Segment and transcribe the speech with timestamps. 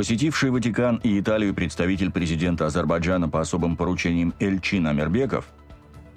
[0.00, 5.44] Посетивший Ватикан и Италию представитель президента Азербайджана по особым поручениям Эльчин Амирбеков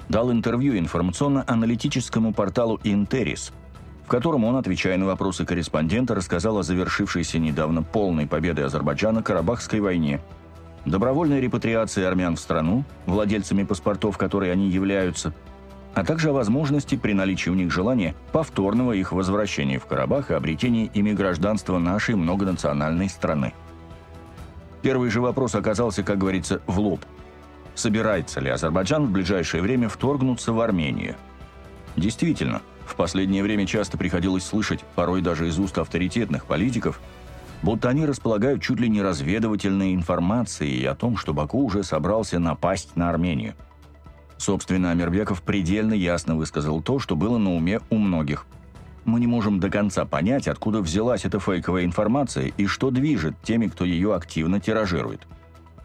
[0.07, 3.51] дал интервью информационно-аналитическому порталу «Интерис»,
[4.05, 9.81] в котором он, отвечая на вопросы корреспондента, рассказал о завершившейся недавно полной победе Азербайджана Карабахской
[9.81, 10.21] войне,
[10.85, 15.33] добровольной репатриации армян в страну, владельцами паспортов, которые они являются,
[15.93, 20.35] а также о возможности при наличии у них желания повторного их возвращения в Карабах и
[20.35, 23.53] обретения ими гражданства нашей многонациональной страны.
[24.83, 27.03] Первый же вопрос оказался, как говорится, в лоб.
[27.73, 31.15] Собирается ли Азербайджан в ближайшее время вторгнуться в Армению?
[31.95, 36.99] Действительно, в последнее время часто приходилось слышать, порой даже из уст авторитетных политиков,
[37.61, 42.95] будто они располагают чуть ли не разведывательной информацией о том, что Баку уже собрался напасть
[42.97, 43.55] на Армению.
[44.37, 48.45] Собственно, Амирбеков предельно ясно высказал то, что было на уме у многих.
[49.05, 53.67] Мы не можем до конца понять, откуда взялась эта фейковая информация и что движет теми,
[53.67, 55.27] кто ее активно тиражирует.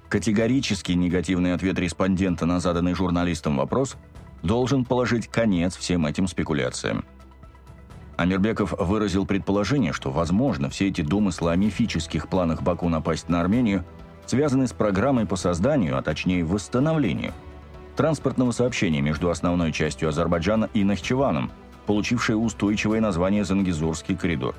[0.09, 3.97] Категорический негативный ответ респондента на заданный журналистам вопрос
[4.43, 7.05] должен положить конец всем этим спекуляциям.
[8.17, 13.85] Амирбеков выразил предположение, что, возможно, все эти домыслы о мифических планах Баку напасть на Армению
[14.27, 17.33] связаны с программой по созданию, а точнее восстановлению,
[17.97, 21.51] транспортного сообщения между основной частью Азербайджана и Нахчеваном,
[21.89, 24.55] получившей устойчивое название Зангизурский коридор.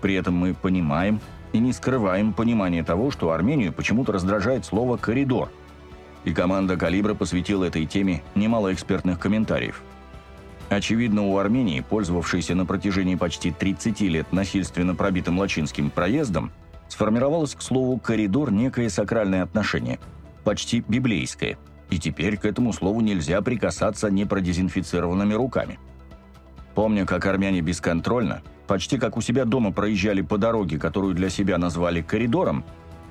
[0.00, 1.18] При этом мы понимаем
[1.52, 5.50] и не скрываем понимание того, что Армению почему-то раздражает слово «коридор»,
[6.22, 9.82] и команда «Калибра» посвятила этой теме немало экспертных комментариев.
[10.68, 16.52] Очевидно, у Армении, пользовавшейся на протяжении почти 30 лет насильственно пробитым Лачинским проездом,
[16.86, 19.98] сформировалось к слову «коридор» некое сакральное отношение,
[20.44, 21.58] почти библейское,
[21.90, 25.80] и теперь к этому слову нельзя прикасаться непродезинфицированными руками.
[26.76, 31.56] Помня, как армяне бесконтрольно, почти как у себя дома проезжали по дороге, которую для себя
[31.56, 32.64] назвали «коридором»,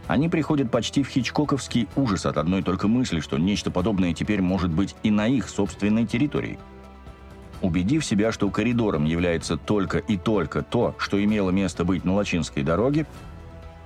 [0.05, 4.69] они приходят почти в хичкоковский ужас от одной только мысли, что нечто подобное теперь может
[4.69, 6.59] быть и на их собственной территории.
[7.63, 12.61] Убедив себя, что коридором является только и только то, что имело место быть на Лачинской
[12.61, 13.07] дороге,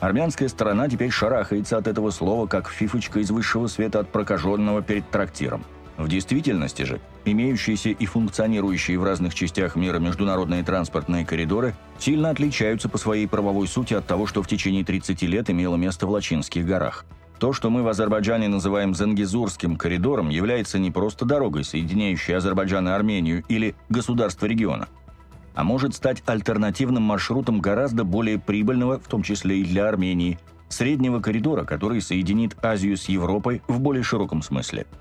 [0.02, 5.10] армянская сторона теперь шарахается от этого слова, как фифочка из высшего света от прокаженного перед
[5.10, 5.64] трактиром–
[6.00, 12.88] в действительности же, имеющиеся и функционирующие в разных частях мира международные транспортные коридоры сильно отличаются
[12.88, 16.66] по своей правовой сути от того, что в течение 30 лет имело место в Лачинских
[16.66, 17.06] горах.
[17.38, 22.92] То, что мы в Азербайджане называем Зангизурским коридором, является не просто дорогой, соединяющей Азербайджан и
[22.92, 24.88] Армению или государство региона,
[25.54, 30.40] а может стать альтернативным маршрутом гораздо более прибыльного, в том числе и для Армении,
[30.70, 34.86] среднего коридора, который соединит Азию с Европой в более широком смысле–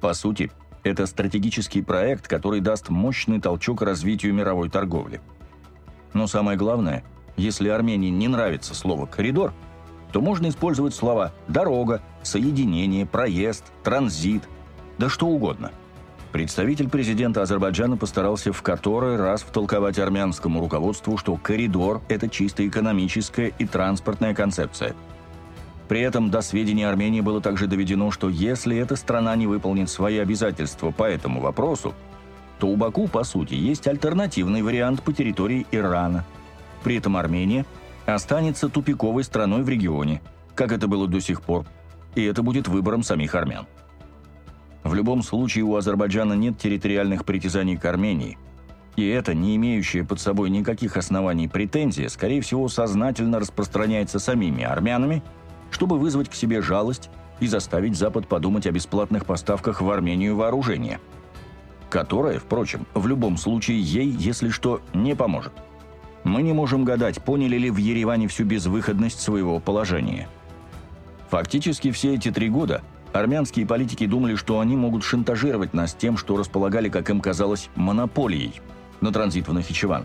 [0.00, 0.50] по сути,
[0.84, 5.20] это стратегический проект, который даст мощный толчок развитию мировой торговли.
[6.14, 7.04] Но самое главное,
[7.36, 9.52] если Армении не нравится слово «коридор»,
[10.12, 14.42] то можно использовать слова «дорога», «соединение», «проезд», «транзит»,
[14.96, 15.70] да что угодно.
[16.32, 23.48] Представитель президента Азербайджана постарался в который раз втолковать армянскому руководству, что коридор– это чисто экономическая
[23.58, 24.94] и транспортная концепция–
[25.88, 30.18] при этом до сведения Армении было также доведено, что если эта страна не выполнит свои
[30.18, 31.94] обязательства по этому вопросу,
[32.58, 36.26] то у Баку, по сути, есть альтернативный вариант по территории Ирана.
[36.84, 37.64] При этом Армения
[38.04, 40.20] останется тупиковой страной в регионе,
[40.54, 41.64] как это было до сих пор,
[42.14, 43.66] и это будет выбором самих армян.
[44.84, 48.38] В любом случае у Азербайджана нет территориальных притязаний к Армении,
[48.96, 55.22] и это, не имеющее под собой никаких оснований претензия, скорее всего, сознательно распространяется самими армянами–
[55.70, 61.00] чтобы вызвать к себе жалость и заставить Запад подумать о бесплатных поставках в Армению вооружения,
[61.90, 65.52] которое, впрочем, в любом случае ей, если что, не поможет.
[66.24, 70.28] Мы не можем гадать, поняли ли в Ереване всю безвыходность своего положения.
[71.30, 76.36] Фактически все эти три года армянские политики думали, что они могут шантажировать нас тем, что
[76.36, 78.60] располагали, как им казалось, монополией
[79.00, 80.04] на транзит в Нахичеван.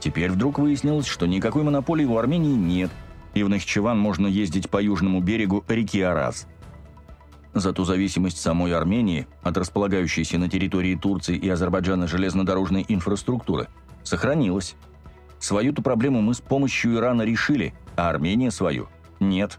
[0.00, 2.90] Теперь вдруг выяснилось, что никакой монополии у Армении нет–
[3.34, 6.46] и в Нахчеван можно ездить по южному берегу реки Араз.
[7.52, 13.68] Зато зависимость самой Армении от располагающейся на территории Турции и Азербайджана железнодорожной инфраструктуры
[14.04, 14.76] сохранилась.
[15.40, 18.88] Свою-то проблему мы с помощью Ирана решили, а Армения свою–
[19.20, 19.58] нет.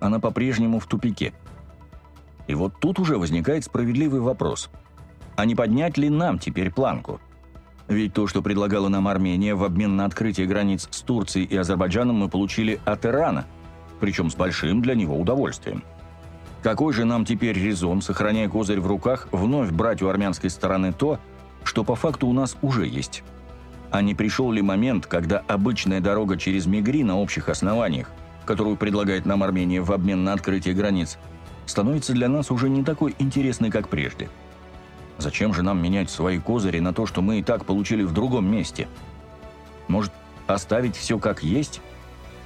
[0.00, 1.32] Она по-прежнему в тупике.
[2.46, 4.70] И вот тут уже возникает справедливый вопрос.
[5.36, 7.20] А не поднять ли нам теперь планку–
[7.88, 12.16] ведь то, что предлагала нам Армения в обмен на открытие границ с Турцией и Азербайджаном,
[12.16, 13.46] мы получили от Ирана,
[14.00, 15.82] причем с большим для него удовольствием.
[16.62, 21.18] Какой же нам теперь резон, сохраняя козырь в руках, вновь брать у армянской стороны то,
[21.62, 23.22] что по факту у нас уже есть?
[23.90, 28.10] А не пришел ли момент, когда обычная дорога через Мигри на общих основаниях
[28.44, 31.18] которую предлагает нам Армения в обмен на открытие границ,
[31.66, 34.28] становится для нас уже не такой интересной, как прежде.
[35.18, 38.50] Зачем же нам менять свои козыри на то, что мы и так получили в другом
[38.50, 38.88] месте?
[39.88, 40.12] Может,
[40.46, 41.80] оставить все как есть?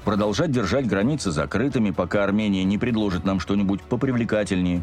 [0.05, 4.83] Продолжать держать границы закрытыми, пока Армения не предложит нам что-нибудь попривлекательнее?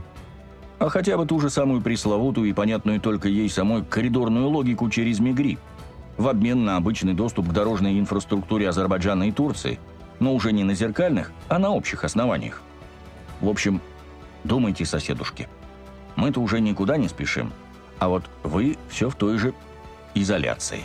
[0.77, 5.19] А хотя бы ту же самую пресловутую и понятную только ей самой коридорную логику через
[5.19, 5.57] Мигри,
[6.17, 9.79] в обмен на обычный доступ к дорожной инфраструктуре Азербайджана и Турции,
[10.19, 12.61] но уже не на зеркальных, а на общих основаниях.
[13.41, 13.81] В общем,
[14.43, 15.47] думайте, соседушки.
[16.15, 17.51] Мы-то уже никуда не спешим,
[17.99, 19.53] а вот вы все в той же
[20.13, 20.81] изоляции.